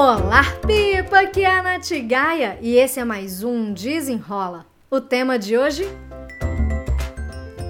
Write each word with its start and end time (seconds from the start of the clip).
Olá, 0.00 0.44
Pipa! 0.64 1.22
Aqui 1.22 1.42
é 1.42 1.50
a 1.50 1.60
Nath 1.60 1.90
Gaia 2.06 2.56
e 2.60 2.76
esse 2.76 3.00
é 3.00 3.04
mais 3.04 3.42
um 3.42 3.72
Desenrola. 3.72 4.64
O 4.88 5.00
tema 5.00 5.36
de 5.36 5.58
hoje? 5.58 5.88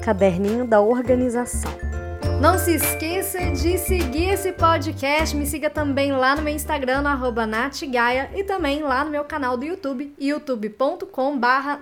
Caderninho 0.05 0.67
da 0.67 0.79
Organização. 0.79 1.73
Não 2.39 2.59
se 2.59 2.75
esqueça 2.75 3.39
de 3.53 3.79
seguir 3.79 4.29
esse 4.29 4.53
podcast. 4.53 5.35
Me 5.35 5.47
siga 5.47 5.71
também 5.71 6.13
lá 6.13 6.37
no 6.37 6.43
meu 6.43 6.55
Instagram, 6.55 7.01
no 7.01 7.47
natgaia, 7.47 8.31
e 8.37 8.45
também 8.45 8.83
lá 8.83 9.07
no 9.07 9.11
meu 9.11 9.25
canal 9.25 9.57
do 9.57 9.65
YouTube, 9.65 10.13
youtube.com 10.21 11.39
barra 11.39 11.81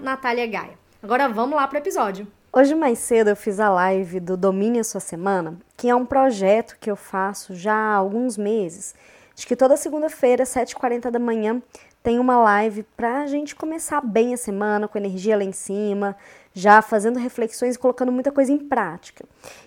Agora 1.02 1.28
vamos 1.28 1.56
lá 1.56 1.66
para 1.66 1.78
o 1.78 1.82
episódio. 1.82 2.24
Hoje 2.52 2.72
mais 2.76 3.00
cedo 3.00 3.30
eu 3.30 3.36
fiz 3.36 3.58
a 3.58 3.68
live 3.68 4.20
do 4.20 4.36
Domine 4.36 4.78
a 4.78 4.84
Sua 4.84 5.00
Semana, 5.00 5.58
que 5.76 5.88
é 5.88 5.94
um 5.96 6.06
projeto 6.06 6.76
que 6.80 6.88
eu 6.88 6.94
faço 6.94 7.52
já 7.52 7.74
há 7.74 7.96
alguns 7.96 8.38
meses. 8.38 8.94
De 9.36 9.46
que 9.46 9.54
toda 9.54 9.76
segunda-feira, 9.76 10.44
7h40 10.44 11.10
da 11.10 11.18
manhã, 11.18 11.62
tem 12.02 12.18
uma 12.18 12.38
live 12.38 12.82
para 12.96 13.20
a 13.20 13.26
gente 13.26 13.54
começar 13.54 14.00
bem 14.00 14.32
a 14.32 14.36
semana, 14.38 14.88
com 14.88 14.96
energia 14.96 15.36
lá 15.36 15.44
em 15.44 15.52
cima, 15.52 16.16
já 16.54 16.80
fazendo 16.80 17.18
reflexões 17.18 17.74
e 17.74 17.78
colocando 17.78 18.10
muita 18.10 18.32
coisa 18.32 18.50
em 18.50 18.56
prática. 18.56 19.26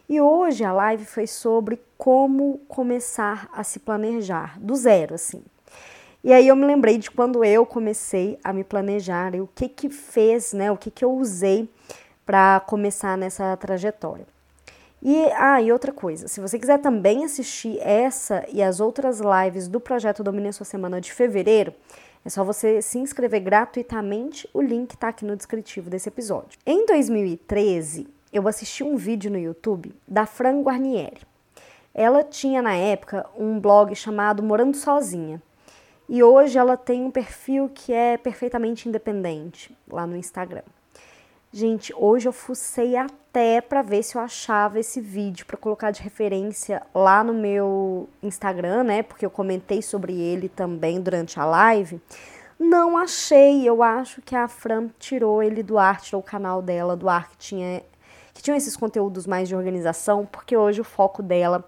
E 0.10 0.20
hoje 0.20 0.64
a 0.64 0.74
live 0.74 1.06
foi 1.06 1.28
sobre 1.28 1.80
como 2.00 2.58
começar 2.68 3.48
a 3.54 3.64
se 3.64 3.78
planejar, 3.78 4.60
do 4.60 4.76
zero, 4.76 5.14
assim. 5.14 5.44
E 6.24 6.34
aí 6.34 6.48
eu 6.48 6.56
me 6.56 6.66
lembrei 6.66 6.98
de 6.98 7.12
quando 7.12 7.46
eu 7.46 7.64
comecei 7.64 8.40
a 8.44 8.52
me 8.52 8.64
planejar 8.64 9.36
e 9.36 9.40
o 9.40 9.48
que 9.54 9.70
que 9.70 9.88
fez, 9.88 10.52
né, 10.52 10.72
o 10.72 10.78
que 10.78 10.90
que 10.90 11.06
eu 11.06 11.12
usei 11.14 11.70
para 12.26 12.60
começar 12.62 13.16
nessa 13.16 13.56
trajetória. 13.56 14.26
E, 15.02 15.24
ah, 15.38 15.62
e 15.62 15.72
outra 15.72 15.94
coisa, 15.94 16.28
se 16.28 16.42
você 16.42 16.60
quiser 16.60 16.80
também 16.80 17.24
assistir 17.24 17.80
essa 17.80 18.46
e 18.52 18.62
as 18.62 18.80
outras 18.80 19.22
lives 19.22 19.68
do 19.68 19.80
projeto 19.80 20.24
Domine 20.24 20.52
Sua 20.52 20.66
Semana 20.66 21.00
de 21.00 21.14
fevereiro, 21.14 21.74
é 22.26 22.30
só 22.30 22.44
você 22.44 22.82
se 22.82 23.00
inscrever 23.00 23.40
gratuitamente, 23.40 24.50
o 24.54 24.62
link 24.62 24.92
está 24.92 25.08
aqui 25.08 25.24
no 25.24 25.38
descritivo 25.38 25.90
desse 25.90 26.10
episódio. 26.10 26.60
Em 26.66 26.86
2013, 26.86 28.08
eu 28.32 28.46
assisti 28.48 28.84
um 28.84 28.98
vídeo 28.98 29.32
no 29.32 29.38
YouTube 29.38 29.96
da 30.06 30.26
Fran 30.26 30.62
Guarnieri. 30.62 31.22
Ela 31.94 32.24
tinha 32.24 32.62
na 32.62 32.76
época 32.76 33.26
um 33.38 33.58
blog 33.60 33.96
chamado 33.96 34.44
Morando 34.44 34.76
Sozinha. 34.76 35.42
E 36.08 36.22
hoje 36.22 36.58
ela 36.58 36.76
tem 36.76 37.04
um 37.04 37.12
perfil 37.12 37.70
que 37.70 37.94
é 37.94 38.18
perfeitamente 38.18 38.90
independente 38.90 39.76
lá 39.88 40.06
no 40.06 40.18
Instagram. 40.18 40.64
Gente, 41.52 41.92
hoje 41.98 42.28
eu 42.28 42.32
fucei 42.32 42.96
até 42.96 43.60
para 43.60 43.82
ver 43.82 44.04
se 44.04 44.16
eu 44.16 44.22
achava 44.22 44.80
esse 44.80 45.02
vídeo 45.02 45.48
para 45.48 45.58
colocar 45.58 45.90
de 45.90 46.00
referência 46.00 46.84
lá 46.94 47.24
no 47.24 47.34
meu 47.34 48.08
Instagram, 48.22 48.84
né? 48.84 49.02
Porque 49.02 49.26
eu 49.26 49.32
comentei 49.32 49.82
sobre 49.82 50.14
ele 50.14 50.48
também 50.48 51.02
durante 51.02 51.40
a 51.40 51.46
live. 51.46 52.00
Não 52.60 52.96
achei, 52.96 53.68
eu 53.68 53.82
acho 53.82 54.22
que 54.22 54.36
a 54.36 54.48
Fran 54.48 54.90
tirou 55.00 55.42
ele 55.42 55.64
do 55.64 55.80
ar, 55.80 56.00
tirou 56.00 56.22
o 56.22 56.24
canal 56.24 56.62
dela 56.62 56.96
do 56.96 57.10
ar 57.10 57.30
que 57.30 57.38
tinha 57.38 57.82
que 58.32 58.44
tinha 58.44 58.56
esses 58.56 58.78
conteúdos 58.78 59.26
mais 59.26 59.50
de 59.50 59.56
organização, 59.56 60.28
porque 60.28 60.56
hoje 60.56 60.80
o 60.80 60.84
foco 60.84 61.24
dela 61.24 61.68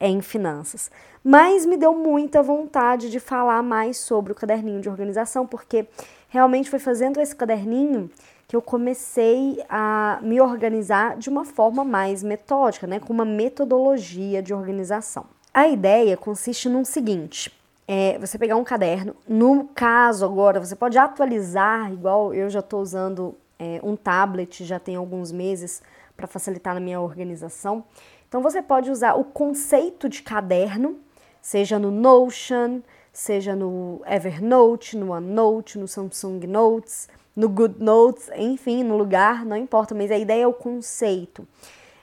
é 0.00 0.08
em 0.08 0.22
finanças. 0.22 0.90
Mas 1.22 1.66
me 1.66 1.76
deu 1.76 1.92
muita 1.94 2.42
vontade 2.42 3.10
de 3.10 3.20
falar 3.20 3.62
mais 3.62 3.98
sobre 3.98 4.32
o 4.32 4.34
caderninho 4.34 4.80
de 4.80 4.88
organização, 4.88 5.46
porque 5.46 5.86
realmente 6.28 6.70
foi 6.70 6.78
fazendo 6.78 7.20
esse 7.20 7.36
caderninho 7.36 8.10
que 8.48 8.56
eu 8.56 8.62
comecei 8.62 9.62
a 9.68 10.18
me 10.22 10.40
organizar 10.40 11.18
de 11.18 11.28
uma 11.28 11.44
forma 11.44 11.84
mais 11.84 12.22
metódica, 12.22 12.86
né, 12.86 12.98
com 12.98 13.12
uma 13.12 13.24
metodologia 13.24 14.42
de 14.42 14.54
organização. 14.54 15.26
A 15.52 15.68
ideia 15.68 16.16
consiste 16.16 16.66
no 16.66 16.82
seguinte: 16.82 17.52
é 17.86 18.18
você 18.18 18.38
pegar 18.38 18.56
um 18.56 18.64
caderno, 18.64 19.14
no 19.28 19.64
caso 19.74 20.24
agora, 20.24 20.58
você 20.58 20.74
pode 20.74 20.96
atualizar, 20.96 21.92
igual 21.92 22.32
eu 22.32 22.48
já 22.48 22.60
estou 22.60 22.80
usando 22.80 23.34
é, 23.58 23.80
um 23.82 23.94
tablet 23.94 24.64
já 24.64 24.78
tem 24.78 24.96
alguns 24.96 25.30
meses 25.30 25.82
para 26.16 26.26
facilitar 26.26 26.72
na 26.72 26.80
minha 26.80 27.00
organização. 27.00 27.84
Então 28.28 28.42
você 28.42 28.62
pode 28.62 28.90
usar 28.90 29.14
o 29.14 29.24
conceito 29.24 30.08
de 30.08 30.22
caderno, 30.22 30.96
seja 31.42 31.78
no 31.78 31.90
Notion, 31.90 32.80
seja 33.12 33.54
no 33.54 34.00
Evernote, 34.06 34.96
no 34.96 35.12
OneNote, 35.12 35.78
no 35.78 35.88
Samsung 35.88 36.46
Notes, 36.46 37.08
no 37.38 37.48
Good 37.48 37.80
Notes, 37.80 38.28
enfim, 38.34 38.82
no 38.82 38.96
lugar, 38.96 39.44
não 39.44 39.56
importa, 39.56 39.94
mas 39.94 40.10
a 40.10 40.18
ideia 40.18 40.42
é 40.42 40.46
o 40.48 40.52
conceito. 40.52 41.46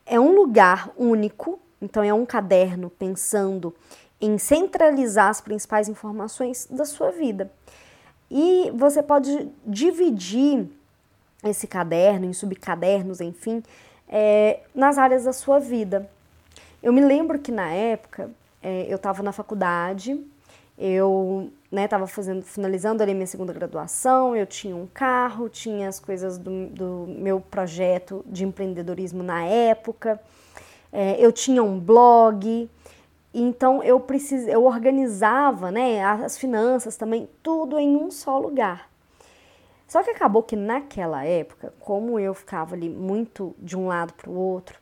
É 0.06 0.18
um 0.18 0.34
lugar 0.34 0.90
único, 0.96 1.60
então 1.82 2.02
é 2.02 2.14
um 2.14 2.26
caderno 2.26 2.90
pensando 2.90 3.76
em 4.22 4.38
centralizar 4.38 5.28
as 5.28 5.42
principais 5.42 5.90
informações 5.90 6.70
da 6.72 6.86
sua 6.86 7.12
vida. 7.12 7.52
E 8.32 8.72
você 8.76 9.04
pode 9.04 9.50
dividir 9.66 10.70
esse 11.44 11.68
caderno 11.68 12.26
em 12.26 12.32
subcadernos, 12.32 13.20
enfim, 13.20 13.62
é, 14.08 14.62
nas 14.74 14.98
áreas 14.98 15.26
da 15.26 15.34
sua 15.34 15.60
vida. 15.60 16.10
Eu 16.82 16.94
me 16.94 17.02
lembro 17.02 17.40
que 17.40 17.52
na 17.52 17.70
época 17.74 18.32
é, 18.64 18.86
eu 18.88 18.96
estava 18.96 19.22
na 19.22 19.34
faculdade 19.34 20.18
eu 20.78 21.52
estava 21.72 22.06
né, 22.06 22.42
finalizando 22.42 23.02
ali 23.02 23.14
minha 23.14 23.28
segunda 23.28 23.54
graduação, 23.54 24.36
eu 24.36 24.46
tinha 24.46 24.76
um 24.76 24.88
carro, 24.88 25.50
tinha 25.50 25.88
as 25.88 26.00
coisas 26.00 26.38
do, 26.38 26.68
do 26.68 27.06
meu 27.08 27.40
projeto 27.40 28.24
de 28.28 28.46
empreendedorismo 28.46 29.24
na 29.24 29.44
época, 29.44 30.20
é, 30.92 31.16
eu 31.20 31.32
tinha 31.32 31.64
um 31.64 31.80
blog, 31.80 32.70
então 33.34 33.84
eu 33.84 34.00
precis, 34.00 34.48
eu 34.48 34.64
organizava 34.66 35.72
né, 35.72 36.04
as 36.04 36.38
finanças 36.38 36.96
também, 36.96 37.30
tudo 37.42 37.78
em 37.80 37.96
um 37.96 38.12
só 38.12 38.38
lugar. 38.38 38.90
Só 39.88 40.02
que 40.02 40.10
acabou 40.10 40.42
que 40.42 40.56
naquela 40.56 41.24
época, 41.24 41.74
como 41.80 42.20
eu 42.20 42.34
ficava 42.34 42.76
ali 42.76 42.90
muito 42.90 43.56
de 43.60 43.78
um 43.78 43.88
lado 43.88 44.14
para 44.14 44.30
o 44.30 44.36
outro, 44.36 44.80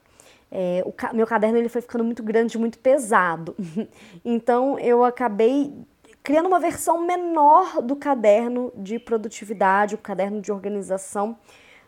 é, 0.55 0.83
o 0.85 1.15
meu 1.15 1.25
caderno 1.25 1.57
ele 1.57 1.67
foi 1.67 1.81
ficando 1.81 2.03
muito 2.03 2.21
grande, 2.21 2.59
muito 2.59 2.77
pesado. 2.77 3.55
então 4.23 4.77
eu 4.77 5.03
acabei 5.03 5.73
criando 6.21 6.45
uma 6.45 6.59
versão 6.59 7.03
menor 7.03 7.81
do 7.81 7.95
caderno 7.95 8.71
de 8.75 8.99
produtividade, 8.99 9.95
o 9.95 9.97
caderno 9.97 10.39
de 10.39 10.51
organização, 10.51 11.35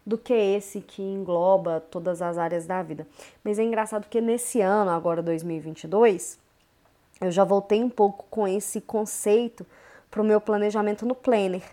do 0.04 0.18
que 0.18 0.34
esse 0.34 0.82
que 0.82 1.02
engloba 1.02 1.80
todas 1.80 2.24
as 2.24 2.40
áreas 2.40 2.66
da 2.66 2.82
vida. 2.82 3.08
Mas 3.44 3.60
é 3.60 3.64
engraçado 3.64 4.08
que 4.10 4.20
nesse 4.20 4.62
ano, 4.62 4.90
agora 4.90 5.22
2022, 5.22 6.40
eu 7.22 7.32
já 7.32 7.44
voltei 7.44 7.84
um 7.84 7.90
pouco 7.90 8.26
com 8.32 8.48
esse 8.48 8.82
conceito 8.82 9.66
para 10.10 10.22
o 10.22 10.26
meu 10.26 10.42
planejamento 10.42 11.06
no 11.06 11.14
Planner 11.14 11.64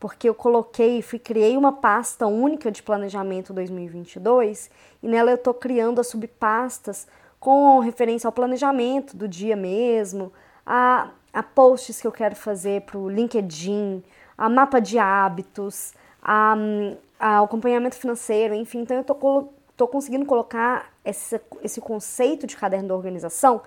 porque 0.00 0.28
eu 0.28 0.34
coloquei, 0.34 1.02
fui 1.02 1.18
criei 1.18 1.56
uma 1.56 1.72
pasta 1.72 2.26
única 2.26 2.70
de 2.70 2.82
planejamento 2.82 3.52
2022 3.52 4.70
e 5.02 5.08
nela 5.08 5.30
eu 5.30 5.34
estou 5.34 5.54
criando 5.54 6.00
as 6.00 6.06
subpastas 6.06 7.06
com 7.40 7.78
referência 7.80 8.26
ao 8.26 8.32
planejamento 8.32 9.16
do 9.16 9.28
dia 9.28 9.56
mesmo, 9.56 10.32
a, 10.64 11.10
a 11.32 11.42
posts 11.42 12.00
que 12.00 12.06
eu 12.06 12.12
quero 12.12 12.36
fazer 12.36 12.82
para 12.82 12.98
o 12.98 13.08
LinkedIn, 13.08 14.02
a 14.36 14.48
mapa 14.48 14.80
de 14.80 14.98
hábitos, 14.98 15.92
a, 16.22 16.56
a 17.18 17.40
acompanhamento 17.40 17.96
financeiro, 17.96 18.54
enfim. 18.54 18.80
Então 18.80 18.96
eu 18.96 19.00
estou 19.02 19.52
tô 19.76 19.86
conseguindo 19.86 20.26
colocar 20.26 20.92
esse, 21.04 21.40
esse 21.62 21.80
conceito 21.80 22.46
de 22.46 22.56
caderno 22.56 22.88
da 22.88 22.94
organização 22.96 23.62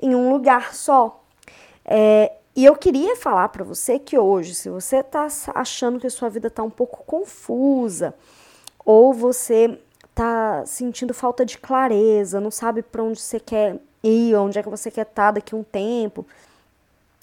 em 0.00 0.14
um 0.14 0.30
lugar 0.30 0.72
só. 0.72 1.20
É, 1.84 2.32
e 2.58 2.64
eu 2.64 2.74
queria 2.74 3.14
falar 3.14 3.50
para 3.50 3.62
você 3.62 4.00
que 4.00 4.18
hoje, 4.18 4.52
se 4.52 4.68
você 4.68 4.96
está 4.96 5.28
achando 5.54 6.00
que 6.00 6.08
a 6.08 6.10
sua 6.10 6.28
vida 6.28 6.48
está 6.48 6.60
um 6.60 6.68
pouco 6.68 7.04
confusa, 7.04 8.12
ou 8.84 9.14
você 9.14 9.78
está 10.02 10.66
sentindo 10.66 11.14
falta 11.14 11.46
de 11.46 11.56
clareza, 11.56 12.40
não 12.40 12.50
sabe 12.50 12.82
para 12.82 13.00
onde 13.00 13.20
você 13.20 13.38
quer 13.38 13.78
ir, 14.02 14.34
onde 14.34 14.58
é 14.58 14.62
que 14.64 14.68
você 14.68 14.90
quer 14.90 15.02
estar 15.02 15.26
tá 15.26 15.30
daqui 15.30 15.54
a 15.54 15.58
um 15.58 15.62
tempo, 15.62 16.26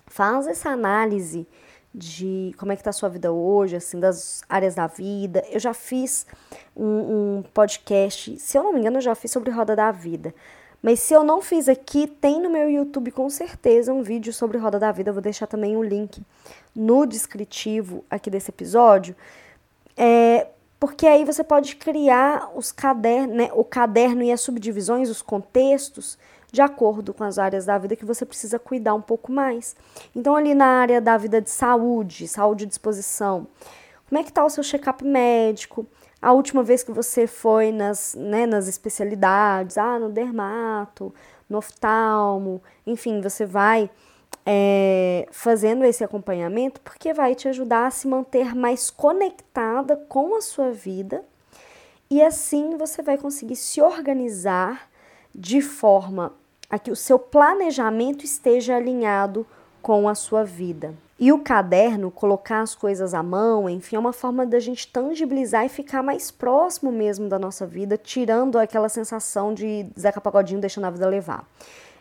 faz 0.07 0.47
essa 0.47 0.69
análise 0.69 1.45
de 1.93 2.55
como 2.57 2.71
é 2.71 2.75
que 2.77 2.79
está 2.79 2.91
a 2.91 2.93
sua 2.93 3.09
vida 3.09 3.33
hoje, 3.33 3.75
assim, 3.75 3.99
das 3.99 4.41
áreas 4.47 4.73
da 4.73 4.87
vida. 4.87 5.43
Eu 5.49 5.59
já 5.59 5.73
fiz 5.73 6.25
um, 6.73 7.39
um 7.39 7.43
podcast, 7.53 8.39
se 8.39 8.57
eu 8.57 8.63
não 8.63 8.71
me 8.71 8.79
engano, 8.79 8.99
eu 8.99 9.01
já 9.01 9.13
fiz 9.15 9.31
sobre 9.31 9.51
roda 9.51 9.75
da 9.75 9.91
vida. 9.91 10.33
Mas 10.85 10.99
se 10.99 11.15
eu 11.15 11.23
não 11.23 11.41
fiz 11.41 11.67
aqui, 11.67 12.05
tem 12.05 12.39
no 12.39 12.47
meu 12.47 12.69
YouTube 12.69 13.09
com 13.09 13.27
certeza 13.27 13.91
um 13.91 14.03
vídeo 14.03 14.31
sobre 14.31 14.59
Roda 14.59 14.77
da 14.77 14.91
Vida. 14.91 15.09
Eu 15.09 15.15
vou 15.15 15.21
deixar 15.23 15.47
também 15.47 15.75
o 15.75 15.79
um 15.79 15.83
link 15.83 16.21
no 16.75 17.07
descritivo 17.07 18.05
aqui 18.07 18.29
desse 18.29 18.51
episódio. 18.51 19.15
É, 19.97 20.45
porque 20.79 21.07
aí 21.07 21.25
você 21.25 21.43
pode 21.43 21.75
criar 21.77 22.51
os 22.55 22.71
cadernos, 22.71 23.35
né, 23.35 23.49
o 23.55 23.63
caderno 23.63 24.21
e 24.21 24.31
as 24.31 24.41
subdivisões, 24.41 25.09
os 25.09 25.23
contextos, 25.23 26.19
de 26.51 26.61
acordo 26.61 27.15
com 27.15 27.23
as 27.23 27.39
áreas 27.39 27.65
da 27.65 27.79
vida 27.79 27.95
que 27.95 28.05
você 28.05 28.23
precisa 28.23 28.59
cuidar 28.59 28.93
um 28.93 29.01
pouco 29.01 29.31
mais. 29.31 29.75
Então, 30.15 30.35
ali 30.35 30.53
na 30.53 30.67
área 30.67 31.01
da 31.01 31.17
vida 31.17 31.41
de 31.41 31.49
saúde, 31.49 32.27
saúde 32.27 32.65
e 32.65 32.67
disposição, 32.67 33.47
como 34.07 34.19
é 34.19 34.23
que 34.23 34.29
está 34.29 34.45
o 34.45 34.49
seu 34.49 34.63
check-up 34.63 35.03
médico? 35.03 35.87
a 36.25 36.33
última 36.33 36.63
vez 36.63 36.81
que 36.81 36.91
você 36.91 37.27
foi 37.27 37.71
nas, 37.71 38.15
né, 38.15 38.47
nas 38.47 38.67
especialidades, 38.67 39.77
ah, 39.77 39.99
no 39.99 40.09
dermato, 40.09 41.13
no 41.47 41.59
oftalmo, 41.59 42.63
enfim, 42.83 43.21
você 43.21 43.45
vai 43.45 43.91
é, 44.43 45.27
fazendo 45.31 45.83
esse 45.85 46.03
acompanhamento, 46.03 46.81
porque 46.81 47.13
vai 47.13 47.35
te 47.35 47.47
ajudar 47.47 47.85
a 47.85 47.91
se 47.91 48.07
manter 48.07 48.55
mais 48.55 48.89
conectada 48.89 49.95
com 49.95 50.35
a 50.35 50.41
sua 50.41 50.71
vida 50.71 51.23
e 52.09 52.23
assim 52.23 52.75
você 52.75 53.03
vai 53.03 53.19
conseguir 53.19 53.55
se 53.55 53.79
organizar 53.79 54.89
de 55.33 55.61
forma 55.61 56.33
a 56.67 56.79
que 56.79 56.89
o 56.89 56.95
seu 56.95 57.19
planejamento 57.19 58.25
esteja 58.25 58.75
alinhado 58.75 59.45
com 59.79 60.09
a 60.09 60.15
sua 60.15 60.43
vida. 60.43 60.95
E 61.17 61.31
o 61.31 61.39
caderno, 61.39 62.11
colocar 62.11 62.59
as 62.59 62.75
coisas 62.75 63.13
à 63.13 63.23
mão, 63.23 63.69
enfim, 63.69 63.95
é 63.95 63.99
uma 63.99 64.11
forma 64.11 64.45
da 64.45 64.59
gente 64.59 64.85
tangibilizar 64.87 65.65
e 65.65 65.69
ficar 65.69 66.03
mais 66.03 66.29
próximo 66.29 66.91
mesmo 66.91 67.29
da 67.29 67.39
nossa 67.39 67.65
vida, 67.65 67.97
tirando 67.97 68.57
aquela 68.57 68.89
sensação 68.89 69.53
de 69.53 69.85
Zeca 69.97 70.19
Pagodinho 70.19 70.59
deixando 70.59 70.85
a 70.85 70.89
vida 70.89 71.07
levar. 71.07 71.47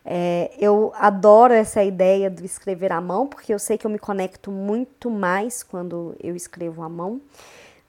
É, 0.04 0.50
eu 0.58 0.92
adoro 0.96 1.54
essa 1.54 1.82
ideia 1.82 2.28
do 2.28 2.44
escrever 2.44 2.92
à 2.92 3.00
mão, 3.00 3.26
porque 3.26 3.54
eu 3.54 3.58
sei 3.58 3.78
que 3.78 3.86
eu 3.86 3.90
me 3.90 4.00
conecto 4.00 4.50
muito 4.50 5.08
mais 5.08 5.62
quando 5.62 6.16
eu 6.20 6.34
escrevo 6.34 6.82
à 6.82 6.88
mão. 6.88 7.20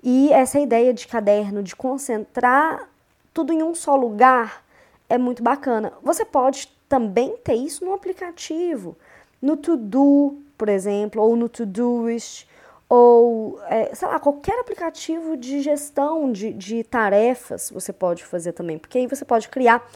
E 0.04 0.32
essa 0.32 0.60
ideia 0.60 0.94
de 0.94 1.08
caderno, 1.08 1.64
de 1.64 1.76
concentrar 1.76 2.88
tudo 3.34 3.52
em 3.52 3.64
um 3.64 3.74
só 3.74 3.96
lugar, 3.96 4.64
é 5.10 5.18
muito 5.18 5.42
bacana. 5.42 5.92
Você 6.04 6.24
pode 6.24 6.72
também 6.88 7.36
ter 7.44 7.56
isso 7.56 7.84
no 7.84 7.94
aplicativo, 7.94 8.96
no 9.42 9.58
To-Do, 9.58 10.45
por 10.58 10.70
exemplo, 10.70 11.22
ou 11.22 11.36
no 11.36 11.50
Todoist, 11.50 12.48
ou, 12.88 13.60
é, 13.68 13.94
sei 13.96 14.08
lá, 14.08 14.20
qualquer 14.20 14.60
aplicativo 14.60 15.36
de 15.36 15.62
gestão 15.62 16.32
de, 16.32 16.54
de 16.54 16.84
tarefas 16.84 17.72
você 17.74 17.92
pode 17.92 18.24
fazer 18.24 18.54
também, 18.54 18.78
porque 18.78 18.98
aí 18.98 19.08
você 19.08 19.26
pode 19.26 19.50
criar 19.50 19.88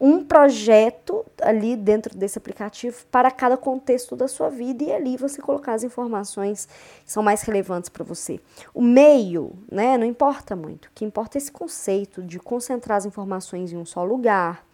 um 0.00 0.22
projeto 0.22 1.26
ali 1.42 1.76
dentro 1.76 2.16
desse 2.16 2.38
aplicativo 2.38 3.04
para 3.10 3.30
cada 3.30 3.56
contexto 3.56 4.14
da 4.14 4.28
sua 4.28 4.48
vida 4.48 4.84
e 4.84 4.92
ali 4.92 5.16
você 5.16 5.42
colocar 5.42 5.74
as 5.74 5.82
informações 5.82 6.68
que 7.04 7.10
são 7.10 7.22
mais 7.22 7.42
relevantes 7.42 7.88
para 7.88 8.04
você. 8.04 8.38
O 8.72 8.80
meio, 8.80 9.52
né, 9.70 9.98
não 9.98 10.06
importa 10.06 10.54
muito. 10.54 10.86
O 10.86 10.90
que 10.94 11.04
importa 11.04 11.36
é 11.36 11.38
esse 11.40 11.50
conceito 11.50 12.22
de 12.22 12.38
concentrar 12.38 12.98
as 12.98 13.06
informações 13.06 13.72
em 13.72 13.76
um 13.76 13.84
só 13.84 14.04
lugar. 14.04 14.64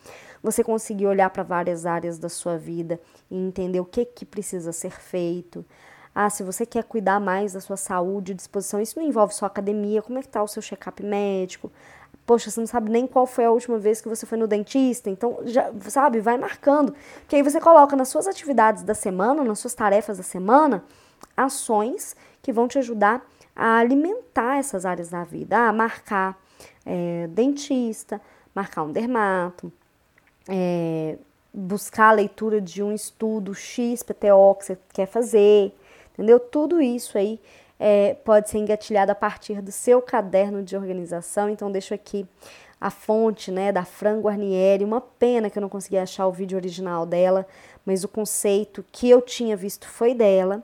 Você 0.45 0.63
conseguir 0.63 1.07
olhar 1.07 1.31
para 1.31 1.43
várias 1.43 1.87
áreas 1.87 2.19
da 2.19 2.29
sua 2.29 2.59
vida 2.59 3.01
e 3.31 3.35
entender 3.35 3.81
o 3.81 3.85
que 3.87 4.05
que 4.05 4.27
precisa 4.27 4.73
ser 4.73 4.93
feito. 4.93 5.65
Ah, 6.15 6.29
se 6.29 6.43
você 6.43 6.67
quer 6.67 6.85
cuidar 6.85 7.19
mais 7.19 7.55
da 7.55 7.61
sua 7.61 7.79
saúde 7.79 8.33
e 8.33 8.35
disposição, 8.35 8.79
isso 8.79 9.01
não 9.01 9.07
envolve 9.07 9.35
só 9.35 9.47
academia, 9.47 10.03
como 10.03 10.19
é 10.19 10.23
que 10.23 10.29
tá 10.29 10.43
o 10.43 10.47
seu 10.47 10.61
check-up 10.61 11.03
médico? 11.03 11.73
Poxa, 12.27 12.51
você 12.51 12.61
não 12.61 12.67
sabe 12.67 12.91
nem 12.91 13.07
qual 13.07 13.27
foi 13.27 13.47
a 13.47 13.51
última 13.51 13.79
vez 13.79 14.03
que 14.03 14.09
você 14.09 14.27
foi 14.27 14.37
no 14.37 14.47
dentista, 14.47 15.09
então 15.09 15.39
já, 15.47 15.73
sabe, 15.89 16.21
vai 16.21 16.37
marcando. 16.37 16.95
Que 17.27 17.37
aí 17.37 17.43
você 17.43 17.59
coloca 17.59 17.97
nas 17.97 18.09
suas 18.09 18.29
atividades 18.29 18.83
da 18.83 18.95
semana, 18.95 19.43
nas 19.43 19.59
suas 19.59 19.73
tarefas 19.73 20.19
da 20.19 20.23
semana, 20.23 20.85
ações 21.35 22.15
que 22.43 22.53
vão 22.53 22.69
te 22.69 22.79
ajudar 22.79 23.25
a 23.57 23.79
alimentar 23.79 24.59
essas 24.59 24.85
áreas 24.85 25.09
da 25.09 25.25
vida. 25.25 25.69
Ah, 25.69 25.73
marcar 25.73 26.39
é, 26.85 27.29
dentista, 27.29 28.21
marcar 28.55 28.83
um 28.83 28.93
dermato, 28.93 29.73
é, 30.49 31.17
buscar 31.53 32.11
a 32.11 32.13
leitura 32.13 32.61
de 32.61 32.83
um 32.83 32.93
estudo 32.93 33.55
X, 33.55 34.03
PTO 34.03 34.55
que 34.59 34.65
você 34.65 34.79
quer 34.93 35.07
fazer, 35.07 35.73
entendeu? 36.13 36.41
Tudo 36.41 36.81
isso 36.81 37.17
aí 37.17 37.41
é, 37.79 38.15
pode 38.25 38.51
ser 38.51 38.59
engatilhado 38.59 39.13
a 39.13 39.15
partir 39.15 39.61
do 39.61 39.73
seu 39.73 40.01
caderno 40.01 40.63
de 40.63 40.77
organização. 40.77 41.49
Então, 41.49 41.71
deixo 41.71 41.95
aqui 41.95 42.27
a 42.81 42.91
fonte 42.91 43.51
né, 43.51 43.73
da 43.73 43.85
Fran 43.85 44.21
Guarnieri. 44.21 44.85
Uma 44.85 45.01
pena 45.01 45.49
que 45.49 45.59
eu 45.59 45.63
não 45.63 45.69
consegui 45.69 45.97
achar 45.97 46.27
o 46.27 46.33
vídeo 46.33 46.57
original 46.57 47.07
dela, 47.07 47.47
mas 47.85 48.05
o 48.05 48.09
conceito 48.09 48.85
que 48.93 49.09
eu 49.09 49.23
tinha 49.23 49.57
visto 49.57 49.89
foi 49.89 50.15
dela. 50.15 50.63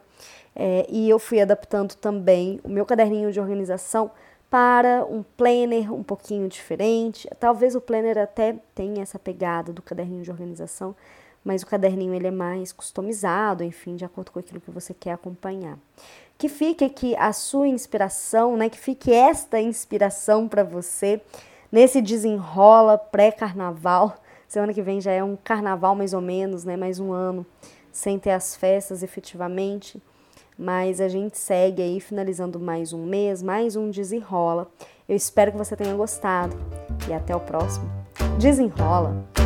É, 0.54 0.84
e 0.88 1.08
eu 1.08 1.18
fui 1.18 1.40
adaptando 1.40 1.94
também 1.94 2.60
o 2.64 2.68
meu 2.68 2.84
caderninho 2.84 3.32
de 3.32 3.40
organização 3.40 4.10
para 4.50 5.06
um 5.06 5.22
planner 5.22 5.92
um 5.94 6.02
pouquinho 6.02 6.48
diferente. 6.48 7.28
Talvez 7.38 7.74
o 7.74 7.80
planner 7.80 8.18
até 8.18 8.56
tenha 8.74 9.02
essa 9.02 9.18
pegada 9.18 9.72
do 9.72 9.80
caderninho 9.80 10.22
de 10.22 10.30
organização, 10.30 10.94
mas 11.44 11.62
o 11.62 11.66
caderninho 11.66 12.12
ele 12.12 12.26
é 12.26 12.32
mais 12.32 12.72
customizado, 12.72 13.62
enfim, 13.62 13.96
de 13.96 14.04
acordo 14.04 14.32
com 14.32 14.40
aquilo 14.40 14.60
que 14.60 14.70
você 14.70 14.92
quer 14.92 15.12
acompanhar 15.12 15.78
que 16.40 16.48
fique 16.48 16.82
aqui 16.82 17.14
a 17.16 17.34
sua 17.34 17.68
inspiração, 17.68 18.56
né? 18.56 18.70
Que 18.70 18.78
fique 18.78 19.12
esta 19.12 19.60
inspiração 19.60 20.48
para 20.48 20.64
você 20.64 21.20
nesse 21.70 22.00
desenrola 22.00 22.96
pré-carnaval. 22.96 24.16
Semana 24.48 24.72
que 24.72 24.80
vem 24.80 25.02
já 25.02 25.12
é 25.12 25.22
um 25.22 25.36
carnaval 25.36 25.94
mais 25.94 26.14
ou 26.14 26.22
menos, 26.22 26.64
né? 26.64 26.78
Mais 26.78 26.98
um 26.98 27.12
ano 27.12 27.44
sem 27.92 28.18
ter 28.18 28.30
as 28.30 28.56
festas 28.56 29.02
efetivamente. 29.02 30.02
Mas 30.60 31.00
a 31.00 31.08
gente 31.08 31.38
segue 31.38 31.80
aí 31.80 31.98
finalizando 32.00 32.60
mais 32.60 32.92
um 32.92 33.06
mês, 33.06 33.42
mais 33.42 33.76
um 33.76 33.88
desenrola. 33.88 34.70
Eu 35.08 35.16
espero 35.16 35.52
que 35.52 35.56
você 35.56 35.74
tenha 35.74 35.94
gostado 35.94 36.54
e 37.08 37.14
até 37.14 37.34
o 37.34 37.40
próximo. 37.40 37.90
Desenrola! 38.38 39.39